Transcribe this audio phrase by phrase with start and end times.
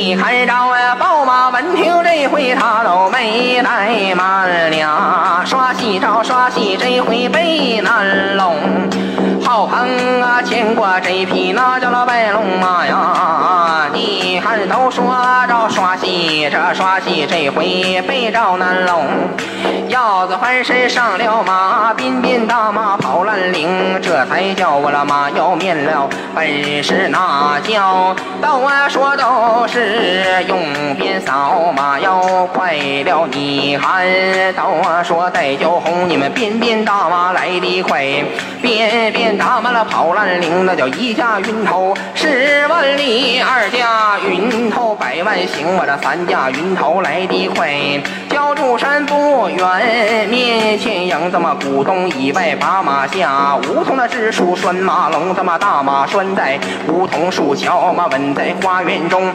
[0.00, 8.56] 你看着我，宝马闻听回他都没来慢了，刷戏招刷戏这回被南龙，
[9.42, 15.04] 好朋啊牵过这匹那叫了白龙马呀，你看都说
[15.48, 19.06] 着刷戏这刷戏这回北着南龙，
[19.88, 30.58] 腰子翻身上了马，彬彬大马跑兰陵，这才叫我了马要面了，本是那叫都啊说都是用
[30.96, 32.17] 鞭扫马腰
[32.52, 34.06] 快了，你看
[34.54, 38.04] 都啊说带酒红，你们边边大马来的快，
[38.62, 47.70] 鞭鞭大马了跑烂铃，那叫一架云头十万里，二架云头百万行，我这三架云头来的快，
[48.30, 56.58] 焦柱山不远，面前迎这么古东以外把马下，梧桐的枝树拴马笼，这么大马拴在
[56.88, 59.32] 梧桐树，小马稳在花园中。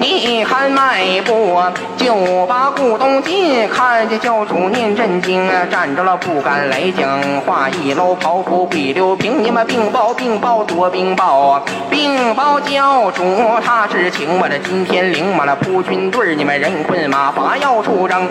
[0.00, 0.23] 你
[0.56, 1.60] 看迈步
[1.96, 13.24] 就把古董进，看见教主念真经，站着了不敢来讲话，一搂袍服归刘平，你们禀报禀报多禀报，禀报教主
[13.64, 18.30] 他知情，我这今天领满了铺军队，你们人困马乏要出征，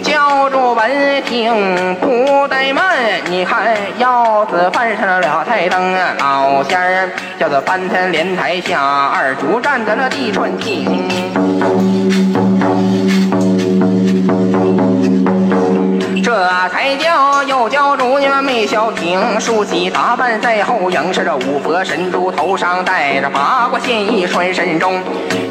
[0.00, 2.06] 教主闻听不
[2.46, 2.96] 怠慢，
[3.28, 8.80] 你看腰子翻上了台灯，老仙儿叫做翻天莲台下，
[9.12, 11.02] 二主站在了地穿亭。
[19.14, 25.00] 没消停，梳洗打扮在后迎，是这五佛神珠头上戴着八卦线衣穿身中，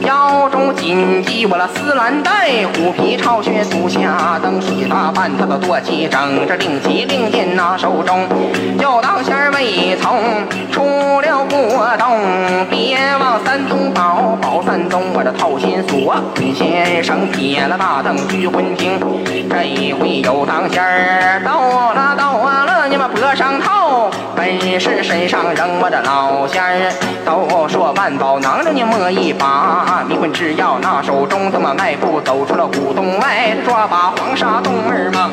[0.01, 8.27] 腰中紧系我了丝蓝带，虎皮朝靴足下蹬，水打半他都多齐整，这令旗令箭拿手中，
[8.79, 10.19] 就当仙儿未从
[10.71, 12.19] 出了国洞，
[12.69, 18.99] 别往三宗宝宝三宗，我这套心锁，坤先生撇了大灯聚魂听，
[19.49, 26.93] 这一回有当仙儿到了到了，你们脖上套，本是身上扔我的老仙儿，
[27.25, 35.31] 都说万宝囊让你摸一把，迷魂之药那手中，这么迈步走出了古洞外，抓把黄沙洞儿嘛。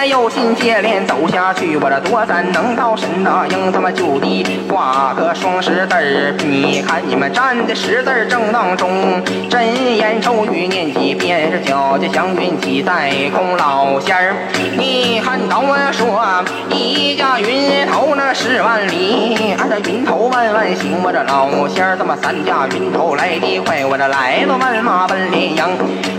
[0.00, 6.34] 们有心接连走下去，我这多咱能到神大英，他妈就地画个双十字儿。
[6.38, 13.58] 你看你们站的十字正当中，真言咒语念几遍，这脚下祥云起在空。
[13.58, 14.34] 老仙儿，
[14.78, 16.24] 你看到我说
[16.70, 25.62] 一架云头那十万里，俺这云头万万行，我这老仙儿这么三架云头来得快，我这来了万马奔连营。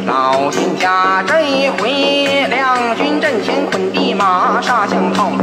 [0.05, 5.33] 老仙家这一回，两军阵前捆地马杀相碰。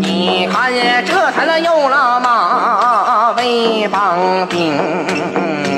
[0.00, 0.72] 你看
[1.04, 4.78] 这才那有了马为帮兵，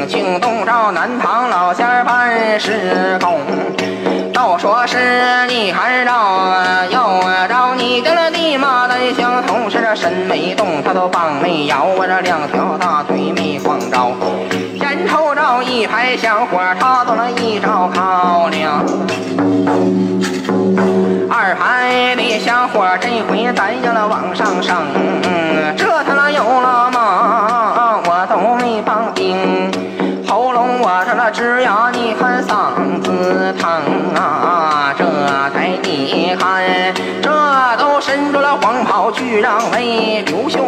[0.06, 3.40] 惊动着南唐老仙儿办事工。
[4.34, 6.12] 都说是你看着
[6.90, 14.10] 有着你的那地马单相同，是这身没动，他都棒没摇，我这两条大腿没晃着。
[15.80, 18.84] 一排香火，他做了一招靠了。
[21.30, 24.76] 二排的香火，这回咱要了往上升，
[25.78, 29.72] 这他妈有了马，我都没帮兵。
[30.28, 33.70] 喉咙我这了吱呀，你看嗓子疼
[34.14, 34.92] 啊！
[34.98, 35.04] 这
[35.54, 36.62] 才你看，
[37.22, 37.30] 这
[37.78, 40.59] 都伸出了黄袍去让位，刘秀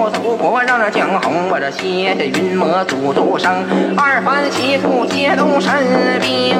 [0.53, 3.65] 我让这江红，我这携着云魔诅咒生，
[3.97, 5.73] 二番齐赴皆动神
[6.21, 6.59] 兵。